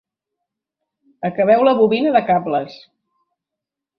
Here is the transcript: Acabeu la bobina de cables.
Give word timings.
Acabeu 1.29 1.65
la 1.67 1.75
bobina 1.81 2.15
de 2.17 2.23
cables. 2.31 2.79